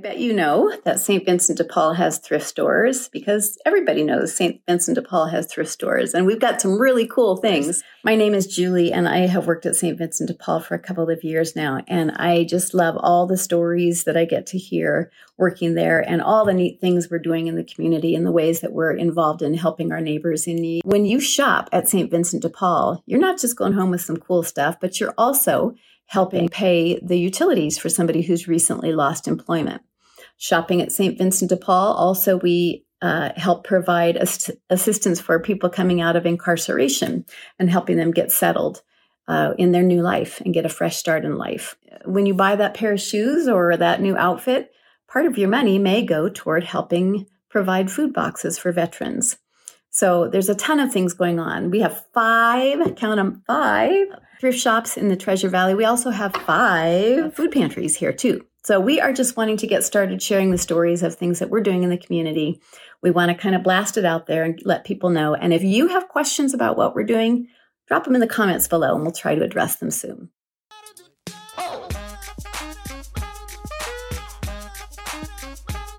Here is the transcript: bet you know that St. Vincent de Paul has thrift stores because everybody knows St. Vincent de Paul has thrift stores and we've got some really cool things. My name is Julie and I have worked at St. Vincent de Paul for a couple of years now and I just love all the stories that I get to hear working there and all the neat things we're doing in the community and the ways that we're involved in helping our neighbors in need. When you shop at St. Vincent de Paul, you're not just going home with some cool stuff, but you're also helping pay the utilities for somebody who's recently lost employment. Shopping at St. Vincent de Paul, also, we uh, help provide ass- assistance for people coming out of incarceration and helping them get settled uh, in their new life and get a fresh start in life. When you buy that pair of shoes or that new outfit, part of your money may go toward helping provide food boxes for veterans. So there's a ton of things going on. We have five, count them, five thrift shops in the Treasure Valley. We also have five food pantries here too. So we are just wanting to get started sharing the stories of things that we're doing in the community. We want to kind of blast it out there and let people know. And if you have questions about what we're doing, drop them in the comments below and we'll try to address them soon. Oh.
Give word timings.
bet 0.00 0.18
you 0.18 0.32
know 0.32 0.74
that 0.84 0.98
St. 0.98 1.24
Vincent 1.24 1.58
de 1.58 1.64
Paul 1.64 1.92
has 1.94 2.18
thrift 2.18 2.46
stores 2.46 3.08
because 3.08 3.58
everybody 3.66 4.02
knows 4.02 4.34
St. 4.34 4.60
Vincent 4.66 4.94
de 4.94 5.02
Paul 5.02 5.26
has 5.26 5.46
thrift 5.46 5.70
stores 5.70 6.14
and 6.14 6.26
we've 6.26 6.40
got 6.40 6.60
some 6.60 6.80
really 6.80 7.06
cool 7.06 7.36
things. 7.36 7.82
My 8.02 8.16
name 8.16 8.32
is 8.32 8.46
Julie 8.46 8.92
and 8.92 9.06
I 9.06 9.26
have 9.26 9.46
worked 9.46 9.66
at 9.66 9.76
St. 9.76 9.98
Vincent 9.98 10.28
de 10.28 10.34
Paul 10.34 10.60
for 10.60 10.74
a 10.74 10.78
couple 10.78 11.10
of 11.10 11.22
years 11.22 11.54
now 11.54 11.82
and 11.86 12.12
I 12.12 12.44
just 12.44 12.72
love 12.72 12.96
all 12.98 13.26
the 13.26 13.36
stories 13.36 14.04
that 14.04 14.16
I 14.16 14.24
get 14.24 14.46
to 14.46 14.58
hear 14.58 15.10
working 15.36 15.74
there 15.74 16.00
and 16.00 16.22
all 16.22 16.44
the 16.44 16.54
neat 16.54 16.80
things 16.80 17.10
we're 17.10 17.18
doing 17.18 17.46
in 17.46 17.56
the 17.56 17.64
community 17.64 18.14
and 18.14 18.24
the 18.24 18.32
ways 18.32 18.60
that 18.60 18.72
we're 18.72 18.92
involved 18.92 19.42
in 19.42 19.54
helping 19.54 19.92
our 19.92 20.00
neighbors 20.00 20.46
in 20.46 20.56
need. 20.56 20.82
When 20.84 21.04
you 21.04 21.20
shop 21.20 21.68
at 21.72 21.88
St. 21.88 22.10
Vincent 22.10 22.42
de 22.42 22.48
Paul, 22.48 23.02
you're 23.06 23.20
not 23.20 23.38
just 23.38 23.56
going 23.56 23.74
home 23.74 23.90
with 23.90 24.00
some 24.00 24.16
cool 24.16 24.42
stuff, 24.42 24.76
but 24.80 24.98
you're 24.98 25.14
also 25.18 25.74
helping 26.06 26.48
pay 26.48 26.98
the 27.00 27.18
utilities 27.18 27.78
for 27.78 27.88
somebody 27.88 28.22
who's 28.22 28.48
recently 28.48 28.92
lost 28.92 29.28
employment. 29.28 29.80
Shopping 30.42 30.80
at 30.80 30.90
St. 30.90 31.18
Vincent 31.18 31.50
de 31.50 31.56
Paul, 31.58 31.92
also, 31.92 32.38
we 32.38 32.86
uh, 33.02 33.28
help 33.36 33.62
provide 33.62 34.16
ass- 34.16 34.50
assistance 34.70 35.20
for 35.20 35.38
people 35.38 35.68
coming 35.68 36.00
out 36.00 36.16
of 36.16 36.24
incarceration 36.24 37.26
and 37.58 37.68
helping 37.68 37.98
them 37.98 38.10
get 38.10 38.32
settled 38.32 38.80
uh, 39.28 39.52
in 39.58 39.72
their 39.72 39.82
new 39.82 40.00
life 40.00 40.40
and 40.40 40.54
get 40.54 40.64
a 40.64 40.70
fresh 40.70 40.96
start 40.96 41.26
in 41.26 41.36
life. 41.36 41.76
When 42.06 42.24
you 42.24 42.32
buy 42.32 42.56
that 42.56 42.72
pair 42.72 42.94
of 42.94 43.00
shoes 43.02 43.48
or 43.48 43.76
that 43.76 44.00
new 44.00 44.16
outfit, 44.16 44.72
part 45.06 45.26
of 45.26 45.36
your 45.36 45.50
money 45.50 45.78
may 45.78 46.06
go 46.06 46.30
toward 46.30 46.64
helping 46.64 47.26
provide 47.50 47.90
food 47.90 48.14
boxes 48.14 48.56
for 48.56 48.72
veterans. 48.72 49.36
So 49.90 50.26
there's 50.26 50.48
a 50.48 50.54
ton 50.54 50.80
of 50.80 50.90
things 50.90 51.12
going 51.12 51.38
on. 51.38 51.70
We 51.70 51.80
have 51.80 52.06
five, 52.14 52.96
count 52.96 53.16
them, 53.16 53.42
five 53.46 54.06
thrift 54.40 54.58
shops 54.58 54.96
in 54.96 55.08
the 55.08 55.16
Treasure 55.16 55.50
Valley. 55.50 55.74
We 55.74 55.84
also 55.84 56.08
have 56.08 56.34
five 56.34 57.34
food 57.34 57.52
pantries 57.52 57.96
here 57.96 58.14
too. 58.14 58.46
So 58.62 58.78
we 58.78 59.00
are 59.00 59.12
just 59.12 59.36
wanting 59.36 59.56
to 59.58 59.66
get 59.66 59.84
started 59.84 60.22
sharing 60.22 60.50
the 60.50 60.58
stories 60.58 61.02
of 61.02 61.14
things 61.14 61.38
that 61.38 61.48
we're 61.48 61.62
doing 61.62 61.82
in 61.82 61.88
the 61.88 61.96
community. 61.96 62.60
We 63.02 63.10
want 63.10 63.30
to 63.30 63.34
kind 63.34 63.54
of 63.54 63.62
blast 63.62 63.96
it 63.96 64.04
out 64.04 64.26
there 64.26 64.44
and 64.44 64.60
let 64.64 64.84
people 64.84 65.08
know. 65.08 65.34
And 65.34 65.54
if 65.54 65.62
you 65.62 65.88
have 65.88 66.08
questions 66.08 66.52
about 66.52 66.76
what 66.76 66.94
we're 66.94 67.04
doing, 67.04 67.48
drop 67.88 68.04
them 68.04 68.14
in 68.14 68.20
the 68.20 68.26
comments 68.26 68.68
below 68.68 68.94
and 68.94 69.02
we'll 69.02 69.12
try 69.12 69.34
to 69.34 69.42
address 69.42 69.76
them 69.76 69.90
soon. 69.90 70.28
Oh. 71.56 71.88